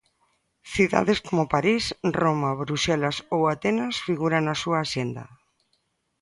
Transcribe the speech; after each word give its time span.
Cidades 0.73 1.19
como 1.27 1.43
París, 1.55 1.83
Roma, 2.21 2.51
Bruxelas, 2.63 3.17
ou 3.35 3.41
Atenas 3.53 3.95
figuran 4.07 4.43
na 4.45 4.55
súa 4.63 4.77
axenda. 4.83 5.23